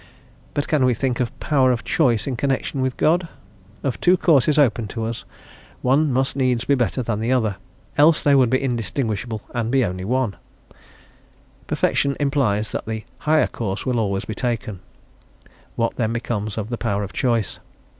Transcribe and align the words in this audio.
But 0.55 0.67
can 0.67 0.83
we 0.83 0.95
think 0.95 1.19
of 1.19 1.39
power 1.39 1.71
of 1.71 1.83
choice 1.83 2.25
in 2.25 2.35
connection 2.35 2.81
with 2.81 2.97
God? 2.97 3.27
Of 3.83 4.01
two 4.01 4.17
courses 4.17 4.57
open 4.57 4.87
to 4.87 5.03
us 5.03 5.25
one 5.83 6.11
must 6.11 6.35
needs 6.35 6.63
be 6.65 6.73
better 6.73 7.03
than 7.03 7.19
the 7.19 7.31
other, 7.31 7.57
else 7.99 8.23
they 8.23 8.33
would 8.33 8.49
be 8.49 8.59
indistinguishable 8.59 9.43
and 9.53 9.69
be 9.69 9.85
only 9.85 10.03
one; 10.03 10.37
perfection 11.67 12.17
implies 12.19 12.71
that 12.71 12.87
the 12.87 13.05
higher 13.19 13.45
course 13.45 13.85
will 13.85 13.99
always 13.99 14.25
be 14.25 14.33
taken; 14.33 14.79
what 15.75 15.97
then 15.97 16.13
becomes 16.13 16.57
of 16.57 16.69
the 16.71 16.79
power 16.79 17.03
of 17.03 17.13
choice? 17.13 17.59